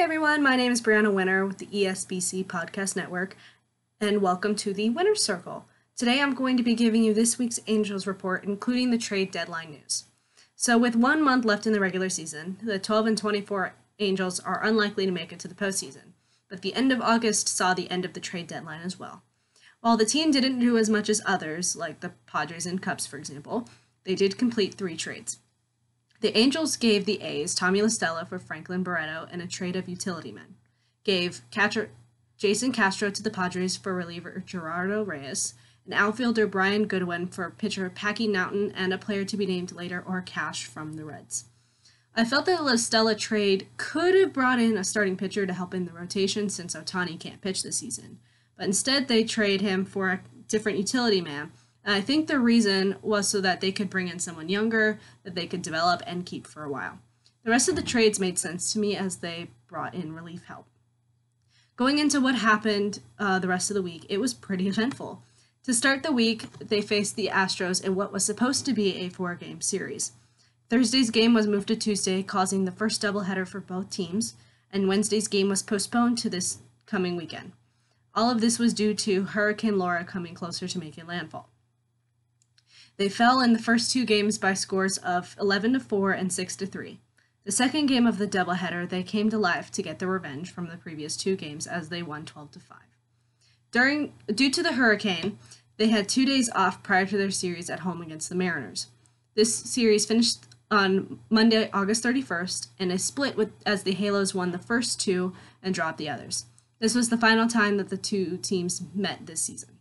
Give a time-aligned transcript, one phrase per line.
[0.00, 0.42] everyone.
[0.42, 3.34] My name is Brianna Winner with the ESBC Podcast Network,
[3.98, 5.64] and welcome to the Winner's Circle.
[5.96, 9.70] Today I'm going to be giving you this week's Angels report, including the trade deadline
[9.70, 10.04] news.
[10.54, 14.62] So, with one month left in the regular season, the 12 and 24 Angels are
[14.62, 16.12] unlikely to make it to the postseason,
[16.50, 19.22] but the end of August saw the end of the trade deadline as well.
[19.80, 23.16] While the team didn't do as much as others, like the Padres and Cubs, for
[23.16, 23.66] example,
[24.04, 25.38] they did complete three trades.
[26.26, 29.88] The Angels gave the A's Tommy La Stella for Franklin Barreto in a trade of
[29.88, 30.56] utility men,
[31.04, 31.90] gave catcher
[32.36, 37.88] Jason Castro to the Padres for reliever Gerardo Reyes, and outfielder Brian Goodwin for pitcher
[37.90, 41.44] Packy Naughton and a player to be named later or cash from the Reds.
[42.12, 45.54] I felt that the La Stella trade could have brought in a starting pitcher to
[45.54, 48.18] help in the rotation since Ohtani can't pitch this season,
[48.56, 51.52] but instead they trade him for a different utility man
[51.86, 55.36] and I think the reason was so that they could bring in someone younger that
[55.36, 56.98] they could develop and keep for a while.
[57.44, 60.66] The rest of the trades made sense to me as they brought in relief help.
[61.76, 65.22] Going into what happened uh, the rest of the week, it was pretty eventful.
[65.62, 69.08] To start the week, they faced the Astros in what was supposed to be a
[69.08, 70.10] four game series.
[70.68, 74.34] Thursday's game was moved to Tuesday, causing the first doubleheader for both teams,
[74.72, 77.52] and Wednesday's game was postponed to this coming weekend.
[78.12, 81.48] All of this was due to Hurricane Laura coming closer to making landfall.
[82.96, 86.56] They fell in the first two games by scores of 11 to 4 and 6
[86.56, 87.00] to 3.
[87.44, 90.68] The second game of the doubleheader, they came to life to get their revenge from
[90.68, 92.78] the previous two games as they won 12 to 5.
[93.70, 95.38] During due to the hurricane,
[95.76, 98.88] they had 2 days off prior to their series at home against the Mariners.
[99.34, 104.52] This series finished on Monday, August 31st, in a split with as the Halos won
[104.52, 106.46] the first two and dropped the others.
[106.78, 109.75] This was the final time that the two teams met this season.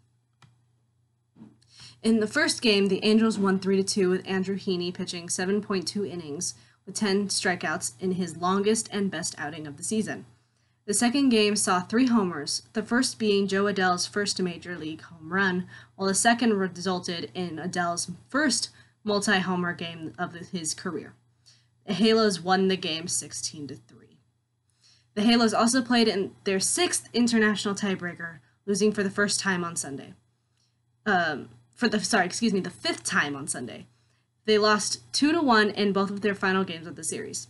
[2.06, 6.54] In the first game, the Angels won 3 2 with Andrew Heaney pitching 7.2 innings
[6.86, 10.28] with 10 strikeouts in his longest and best outing of the season.
[10.86, 15.34] The second game saw three homers, the first being Jo Adell's first major league home
[15.34, 18.70] run, while the second resulted in Adell's first
[19.04, 21.16] multi homer game of his career.
[21.88, 24.20] The Halos won the game 16 3.
[25.16, 29.76] The Halos also played in their sixth international tiebreaker, losing for the first time on
[29.76, 30.14] Sunday.
[31.08, 33.86] Um, for the sorry, excuse me, the fifth time on Sunday.
[34.46, 37.48] They lost 2 to 1 in both of their final games of the series.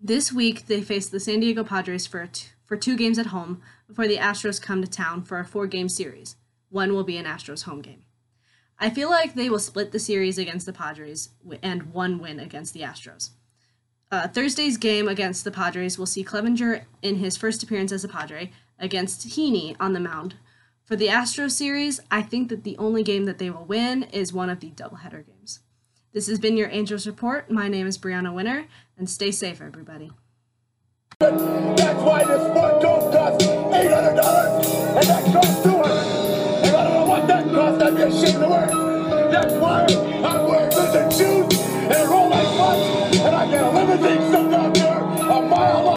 [0.00, 3.62] This week they face the San Diego Padres for t- for two games at home
[3.88, 6.36] before the Astros come to town for a four-game series.
[6.68, 8.02] One will be an Astros home game.
[8.78, 11.30] I feel like they will split the series against the Padres
[11.62, 13.30] and one win against the Astros.
[14.10, 18.08] Uh, Thursday's game against the Padres will see Clevinger in his first appearance as a
[18.08, 20.36] Padre against Heaney on the mound,
[20.88, 24.32] for the Astro series, I think that the only game that they will win is
[24.32, 25.60] one of the doubleheader games.
[26.14, 27.50] This has been your Angels Report.
[27.50, 28.64] My name is Brianna Winner,
[28.96, 30.10] and stay safe, everybody.
[31.20, 31.42] That's
[32.02, 33.76] why this one don't cost $800
[34.96, 35.90] and that costs 200
[36.64, 40.48] And I don't know what that costs, I'd be ashamed to wear That's why I'm
[40.48, 44.98] wearing lizard shoes and roll like butts, and I get a limousine stuck out there
[45.02, 45.78] a mile long.